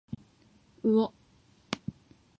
[0.83, 1.13] うお